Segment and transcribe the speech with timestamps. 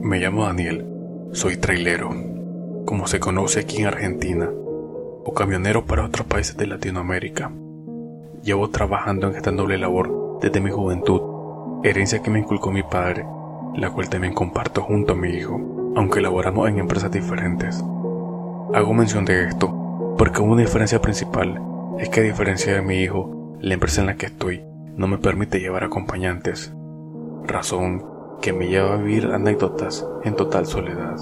[0.00, 0.86] Me llamo Daniel,
[1.32, 2.10] soy trailero,
[2.84, 7.50] como se conoce aquí en Argentina, o camionero para otros países de Latinoamérica.
[8.42, 11.22] Llevo trabajando en esta noble labor desde mi juventud,
[11.82, 13.24] herencia que me inculcó mi padre,
[13.76, 15.58] la cual también comparto junto a mi hijo,
[15.96, 17.82] aunque laboramos en empresas diferentes.
[18.74, 21.60] Hago mención de esto porque una diferencia principal
[21.98, 24.62] es que a diferencia de mi hijo, la empresa en la que estoy
[24.96, 26.72] no me permite llevar acompañantes,
[27.46, 28.04] razón
[28.40, 31.16] que me lleva a vivir anécdotas en total soledad.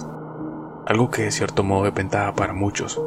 [0.86, 3.00] Algo que de cierto modo es ventaja para muchos,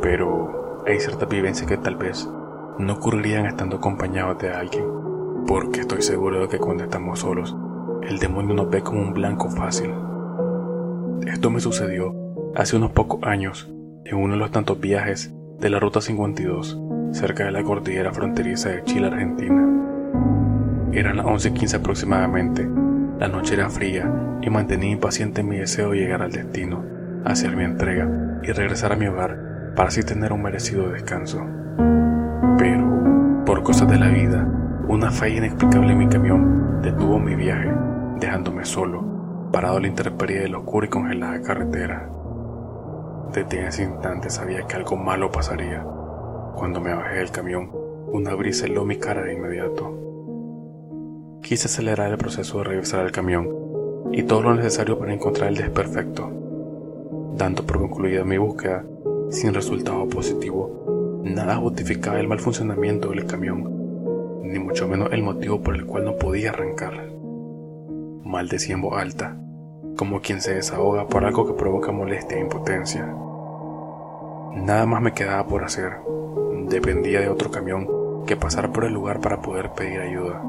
[0.00, 2.28] pero hay ciertas vivencias que tal vez
[2.78, 4.86] no ocurrirían estando acompañados de alguien,
[5.46, 7.56] porque estoy seguro de que cuando estamos solos,
[8.02, 9.92] el demonio nos ve como un blanco fácil.
[11.26, 12.14] Esto me sucedió
[12.54, 13.68] hace unos pocos años
[14.04, 16.78] en uno de los tantos viajes de la Ruta 52
[17.12, 19.66] cerca de la cordillera fronteriza de Chile-Argentina.
[20.92, 22.68] Eran las 11.15 aproximadamente
[23.18, 26.84] la noche era fría y mantenía impaciente mi deseo de llegar al destino,
[27.24, 31.40] hacer mi entrega y regresar a mi hogar para así tener un merecido descanso.
[32.58, 34.46] Pero, por cosas de la vida,
[34.88, 37.72] una falla inexplicable en mi camión detuvo mi viaje,
[38.20, 42.10] dejándome solo, parado a la intemperie de la oscura y congelada carretera.
[43.32, 45.82] Desde ese instante sabía que algo malo pasaría.
[46.56, 47.70] Cuando me bajé del camión,
[48.12, 49.92] una brisa heló mi cara de inmediato.
[51.42, 53.46] Quise acelerar el proceso de regresar al camión
[54.10, 56.30] y todo lo necesario para encontrar el desperfecto.
[57.36, 58.86] Dando por concluida mi búsqueda,
[59.28, 65.60] sin resultado positivo, nada justificaba el mal funcionamiento del camión, ni mucho menos el motivo
[65.60, 67.12] por el cual no podía arrancar.
[68.24, 69.36] Maldecía en voz alta,
[69.98, 73.14] como quien se desahoga por algo que provoca molestia e impotencia.
[74.54, 76.06] Nada más me quedaba por hacer.
[76.68, 80.42] Dependía de otro camión que pasara por el lugar para poder pedir ayuda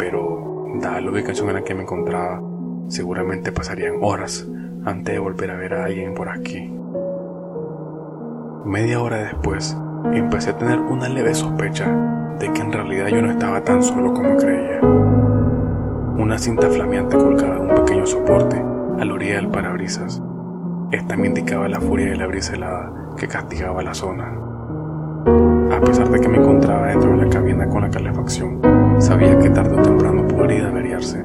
[0.00, 2.40] pero dada la ubicación en la que me encontraba,
[2.88, 4.48] seguramente pasarían horas
[4.86, 6.72] antes de volver a ver a alguien por aquí.
[8.64, 9.76] Media hora después,
[10.14, 11.86] empecé a tener una leve sospecha
[12.38, 14.80] de que en realidad yo no estaba tan solo como creía.
[16.16, 20.22] Una cinta flameante colgada de un pequeño soporte a la orilla del parabrisas.
[20.92, 24.49] Esta me indicaba la furia de la brisa helada que castigaba la zona.
[25.70, 28.60] A pesar de que me encontraba dentro de la cabina con la calefacción,
[29.00, 31.24] sabía que tarde o temprano podría averiarse.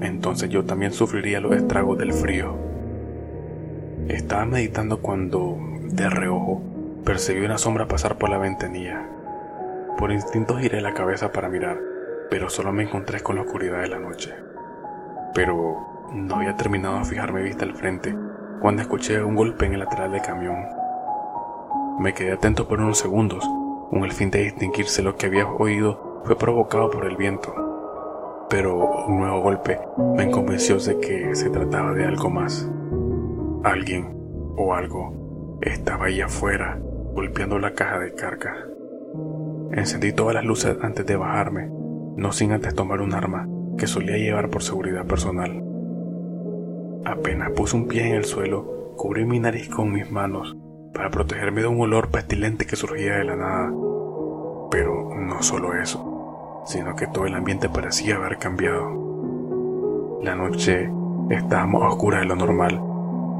[0.00, 2.56] Entonces yo también sufriría los estragos del frío.
[4.08, 5.56] Estaba meditando cuando,
[5.90, 6.60] de reojo,
[7.04, 9.08] percibí una sombra pasar por la ventanilla.
[9.96, 11.78] Por instinto giré la cabeza para mirar,
[12.30, 14.34] pero solo me encontré con la oscuridad de la noche.
[15.34, 18.14] Pero no había terminado de fijarme vista al frente
[18.60, 20.66] cuando escuché un golpe en el lateral del camión.
[22.00, 23.48] Me quedé atento por unos segundos
[23.90, 27.54] con el fin de distinguirse lo que había oído fue provocado por el viento.
[28.50, 29.78] Pero un nuevo golpe
[30.16, 32.68] me convenció de que se trataba de algo más.
[33.64, 36.78] Alguien o algo estaba ahí afuera
[37.14, 38.54] golpeando la caja de carga.
[39.72, 41.68] Encendí todas las luces antes de bajarme,
[42.16, 45.62] no sin antes tomar un arma que solía llevar por seguridad personal.
[47.04, 50.56] Apenas puse un pie en el suelo, cubrí mi nariz con mis manos
[50.92, 53.72] para protegerme de un olor pestilente que surgía de la nada.
[54.70, 60.20] Pero no solo eso, sino que todo el ambiente parecía haber cambiado.
[60.22, 60.90] La noche
[61.30, 62.80] estaba más oscura de lo normal.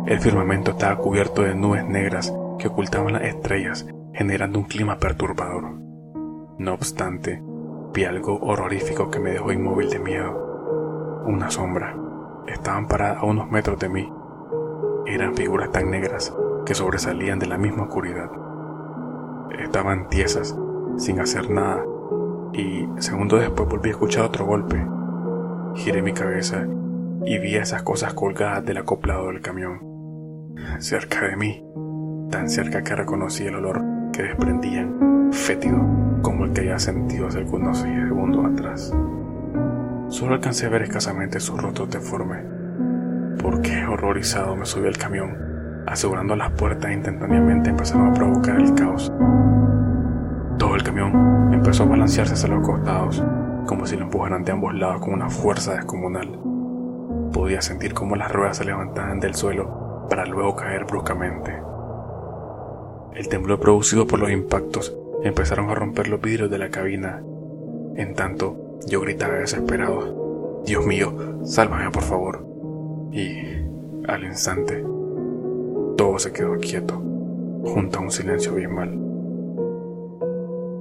[0.06, 5.74] El firmamento estaba cubierto de nubes negras que ocultaban las estrellas, generando un clima perturbador.
[6.58, 7.42] No obstante,
[7.92, 11.24] vi algo horrorífico que me dejó inmóvil de miedo.
[11.26, 11.94] Una sombra.
[12.46, 14.10] Estaban paradas a unos metros de mí.
[15.06, 16.34] Eran figuras tan negras
[16.68, 18.30] que sobresalían de la misma oscuridad.
[19.58, 20.54] Estaban tiesas,
[20.98, 21.82] sin hacer nada,
[22.52, 24.86] y segundos después volví a escuchar otro golpe.
[25.76, 26.66] Giré mi cabeza
[27.24, 30.52] y vi esas cosas colgadas del acoplado del camión.
[30.78, 31.64] Cerca de mí,
[32.30, 33.82] tan cerca que reconocí el olor
[34.12, 35.78] que desprendían, fétido
[36.20, 38.94] como el que había sentido hace algunos segundos atrás.
[40.08, 42.44] Solo alcancé a ver escasamente sus rostros deformes,
[43.42, 45.47] porque horrorizado me subí al camión
[45.92, 49.12] asegurando las puertas instantáneamente empezaron a provocar el caos.
[50.58, 53.22] Todo el camión empezó a balancearse hacia los costados,
[53.66, 56.38] como si lo empujaran de ambos lados con una fuerza descomunal.
[57.32, 61.54] Podía sentir cómo las ruedas se levantaban del suelo para luego caer bruscamente.
[63.14, 67.22] El temblor producido por los impactos empezaron a romper los vidrios de la cabina.
[67.96, 72.46] En tanto, yo gritaba desesperado, Dios mío, sálvame por favor.
[73.10, 73.38] Y,
[74.06, 74.84] al instante,
[75.98, 78.96] todo se quedó quieto, junto a un silencio abismal.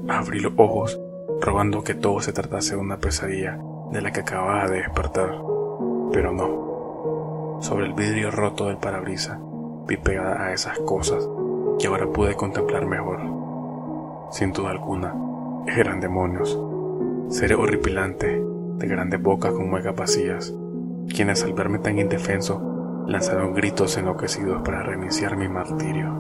[0.08, 1.02] Abrí los ojos
[1.42, 3.58] rogando que todo se tratase de una pesadilla
[3.92, 5.36] de la que acababa de despertar.
[6.12, 7.58] Pero no.
[7.62, 9.40] Sobre el vidrio roto del parabrisa
[9.88, 11.28] vi pegada a esas cosas
[11.80, 13.20] que ahora pude contemplar mejor.
[14.30, 15.16] Sin duda alguna,
[15.66, 16.60] eran demonios,
[17.30, 18.40] seres horripilantes,
[18.78, 20.54] de grandes bocas con muecas vacías,
[21.10, 22.77] quienes al verme tan indefenso
[23.08, 26.14] lanzaron gritos enloquecidos para reiniciar mi martirio.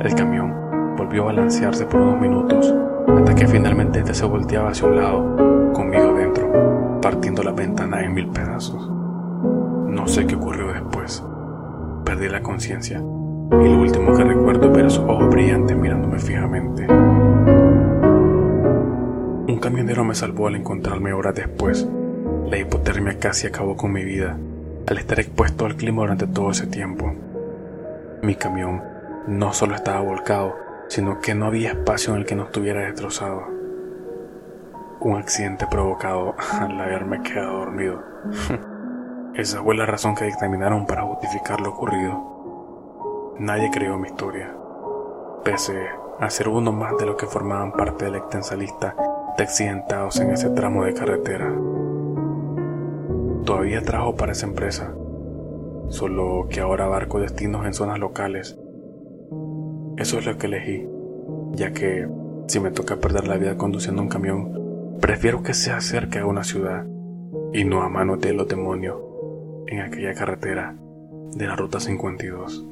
[0.00, 2.74] El camión volvió a balancearse por unos minutos
[3.06, 8.14] hasta que finalmente este se volteaba hacia un lado, conmigo dentro, partiendo la ventana en
[8.14, 8.90] mil pedazos.
[9.88, 11.22] No sé qué ocurrió después.
[12.04, 16.86] Perdí la conciencia y lo último que recuerdo es ver sus ojos brillantes mirándome fijamente.
[19.48, 21.88] Un camionero me salvó al encontrarme horas después.
[22.50, 24.36] La hipotermia casi acabó con mi vida
[24.86, 27.12] al estar expuesto al clima durante todo ese tiempo.
[28.22, 28.82] Mi camión
[29.26, 30.54] no solo estaba volcado,
[30.88, 33.44] sino que no había espacio en el que no estuviera destrozado.
[35.00, 38.02] Un accidente provocado al haberme quedado dormido.
[39.34, 43.34] Esa fue la razón que dictaminaron para justificar lo ocurrido.
[43.38, 44.54] Nadie creyó mi historia,
[45.44, 45.74] pese
[46.18, 48.94] a ser uno más de los que formaban parte de la extensa lista
[49.36, 51.52] de accidentados en ese tramo de carretera.
[53.46, 54.94] Todavía trabajo para esa empresa,
[55.88, 58.58] solo que ahora abarco destinos en zonas locales
[59.96, 60.86] eso es lo que elegí,
[61.52, 62.06] ya que
[62.48, 66.44] si me toca perder la vida conduciendo un camión, prefiero que sea cerca de una
[66.44, 66.84] ciudad
[67.54, 68.98] y no a manos de los demonios
[69.66, 70.76] en aquella carretera
[71.34, 72.66] de la Ruta 52.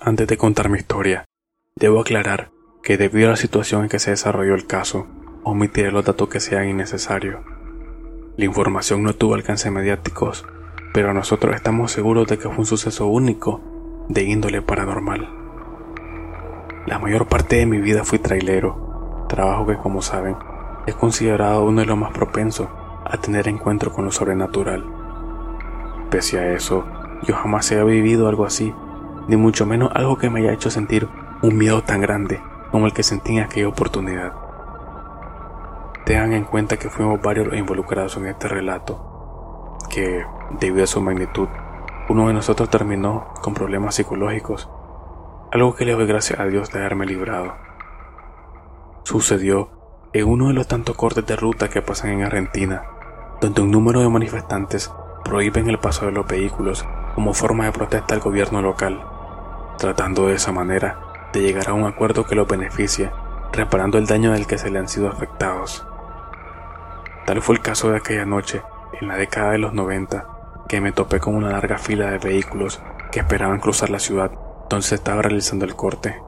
[0.00, 1.24] Antes de contar mi historia,
[1.78, 2.50] debo aclarar
[2.82, 5.06] que debido a la situación en que se desarrolló el caso,
[5.42, 7.40] omitiré los datos que sean innecesarios
[8.38, 10.46] la información no tuvo alcance mediáticos,
[10.94, 13.60] pero nosotros estamos seguros de que fue un suceso único
[14.08, 15.28] de índole paranormal.
[16.86, 20.36] La mayor parte de mi vida fui trailero, trabajo que como saben
[20.86, 22.68] es considerado uno de los más propensos
[23.04, 24.84] a tener encuentro con lo sobrenatural.
[26.08, 26.86] Pese a eso,
[27.24, 28.72] yo jamás he vivido algo así,
[29.26, 31.08] ni mucho menos algo que me haya hecho sentir
[31.40, 32.42] un miedo tan grande
[32.72, 34.32] como el que sentí en aquella oportunidad.
[36.04, 40.24] Tengan en cuenta que fuimos varios los involucrados en este relato, que,
[40.58, 41.48] debido a su magnitud,
[42.08, 44.68] uno de nosotros terminó con problemas psicológicos,
[45.52, 47.54] algo que le doy gracias a Dios de haberme librado.
[49.04, 49.70] Sucedió
[50.12, 52.82] en uno de los tantos cortes de ruta que pasan en Argentina,
[53.40, 54.92] donde un número de manifestantes
[55.24, 59.04] prohíben el paso de los vehículos como forma de protesta al gobierno local,
[59.78, 63.10] tratando de esa manera de llegar a un acuerdo que los beneficie,
[63.52, 65.86] reparando el daño del que se le han sido afectados.
[67.26, 68.62] Tal fue el caso de aquella noche,
[69.00, 70.26] en la década de los 90,
[70.68, 72.80] que me topé con una larga fila de vehículos
[73.10, 74.30] que esperaban cruzar la ciudad
[74.68, 76.20] donde se estaba realizando el corte.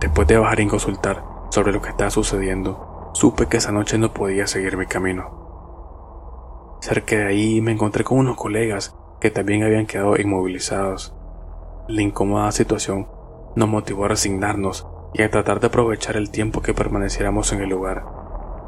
[0.00, 4.12] Después de bajar y consultar sobre lo que estaba sucediendo, supe que esa noche no
[4.12, 6.78] podía seguir mi camino.
[6.80, 11.14] Cerca de ahí me encontré con unos colegas que también habían quedado inmovilizados.
[11.88, 13.08] La incómoda situación
[13.56, 17.70] nos motivó a resignarnos y a tratar de aprovechar el tiempo que permaneciéramos en el
[17.70, 18.16] lugar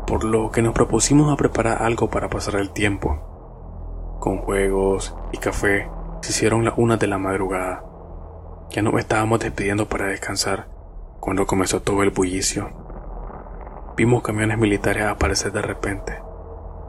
[0.08, 4.16] por lo que nos propusimos a preparar algo para pasar el tiempo.
[4.20, 5.90] Con juegos y café
[6.22, 7.84] se hicieron las una de la madrugada.
[8.70, 10.66] Ya nos estábamos despidiendo para descansar
[11.20, 12.70] cuando comenzó todo el bullicio.
[13.98, 16.22] Vimos camiones militares aparecer de repente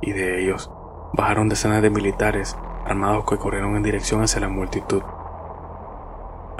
[0.01, 0.71] y de ellos
[1.13, 5.01] bajaron decenas de militares armados que corrieron en dirección hacia la multitud.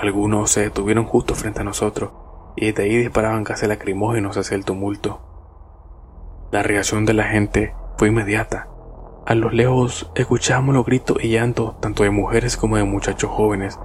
[0.02, 2.12] Algunos se detuvieron justo frente a nosotros
[2.56, 5.20] y desde ahí disparaban casi lacrimógenos hacia el tumulto.
[6.52, 8.70] La reacción de la gente fue inmediata.
[9.26, 13.78] A lo lejos escuchábamos los gritos y llantos tanto de mujeres como de muchachos jóvenes,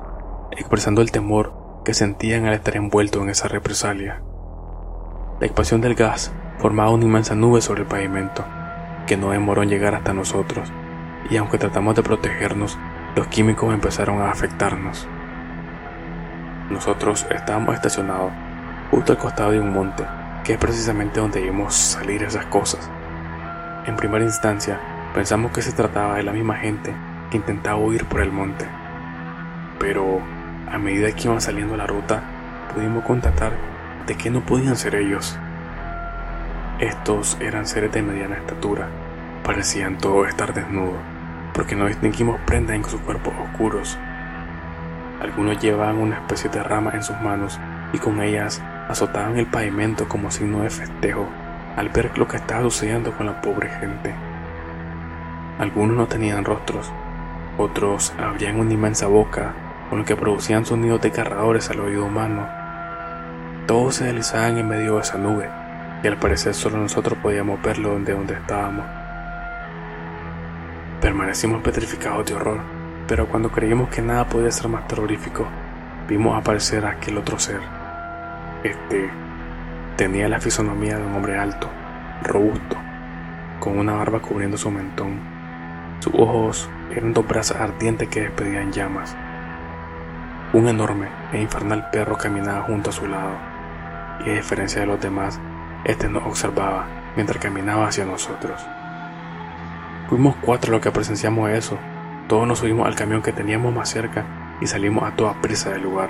[0.53, 4.23] expresando el temor que sentían al estar envueltos en esa represalia.
[5.41, 8.45] La expansión del gas formaba una inmensa nube sobre el pavimento,
[9.09, 10.73] que no demoró en llegar hasta nosotros,
[11.29, 12.79] y aunque tratamos de protegernos,
[13.17, 15.09] los químicos empezaron a afectarnos.
[16.71, 18.33] Nosotros estábamos estacionados
[18.91, 20.05] justo al costado de un monte
[20.45, 22.91] que es precisamente donde vimos salir esas cosas.
[23.87, 24.79] En primera instancia,
[25.15, 26.95] pensamos que se trataba de la misma gente
[27.31, 28.67] que intentaba huir por el monte.
[29.79, 30.21] Pero
[30.71, 32.23] a medida que iban saliendo la ruta,
[32.73, 33.53] pudimos constatar
[34.07, 35.39] de que no podían ser ellos.
[36.79, 38.89] Estos eran seres de mediana estatura,
[39.45, 41.01] parecían todos estar desnudos,
[41.55, 43.99] porque no distinguimos prendas en sus cuerpos oscuros.
[45.21, 47.59] Algunos llevaban una especie de rama en sus manos
[47.93, 51.29] y con ellas azotaban el pavimento como signo de festejo
[51.77, 54.15] al ver lo que estaba sucediendo con la pobre gente.
[55.59, 56.93] Algunos no tenían rostros,
[57.57, 59.55] Otros abrían una inmensa boca
[59.89, 62.49] con lo que producían sonidos desgarradores al oído humano.
[63.67, 65.49] Todos se deslizaban en medio de esa nube
[66.03, 68.85] y al parecer solo nosotros podíamos verlo de donde estábamos.
[71.01, 72.61] Permanecimos petrificados de horror,
[73.07, 75.47] pero cuando creímos que nada podía ser más terrorífico,
[76.09, 77.61] vimos aparecer a aquel otro ser.
[78.63, 79.11] Este
[79.97, 81.69] tenía la fisonomía de un hombre alto,
[82.23, 82.77] robusto,
[83.61, 85.21] con una barba cubriendo su mentón.
[86.01, 89.17] Sus ojos eran dos brazos ardientes que despedían llamas.
[90.53, 93.37] Un enorme e infernal perro caminaba junto a su lado,
[94.25, 95.41] y a diferencia de los demás,
[95.85, 98.65] este nos observaba mientras caminaba hacia nosotros.
[100.09, 101.79] Fuimos cuatro los que presenciamos eso.
[102.29, 104.25] Todos nos subimos al camión que teníamos más cerca
[104.61, 106.09] y salimos a toda prisa del lugar.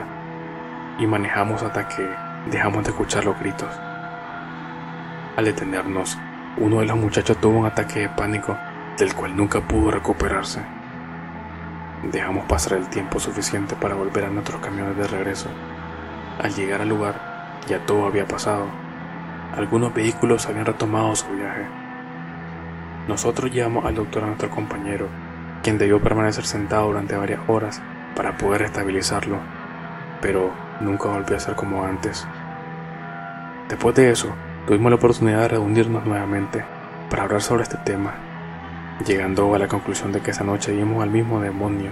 [1.00, 2.08] Y manejamos hasta que
[2.50, 3.68] dejamos de escuchar los gritos.
[5.36, 6.16] Al detenernos,
[6.56, 8.56] uno de los muchachos tuvo un ataque de pánico
[8.96, 10.60] del cual nunca pudo recuperarse.
[12.12, 15.48] Dejamos pasar el tiempo suficiente para volver a nuestros camiones de regreso.
[16.40, 18.66] Al llegar al lugar, ya todo había pasado.
[19.56, 21.66] Algunos vehículos habían retomado su viaje.
[23.08, 25.08] Nosotros llevamos al doctor a nuestro compañero,
[25.64, 27.80] quien debió permanecer sentado durante varias horas
[28.14, 29.38] para poder estabilizarlo,
[30.20, 32.26] pero nunca volvió a ser como antes.
[33.70, 34.28] Después de eso,
[34.66, 36.62] tuvimos la oportunidad de reunirnos nuevamente
[37.08, 38.12] para hablar sobre este tema,
[39.06, 41.90] llegando a la conclusión de que esa noche vimos al mismo demonio,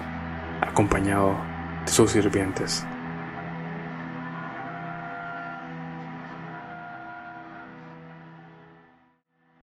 [0.61, 1.35] acompañado
[1.87, 2.87] de sus sirvientes.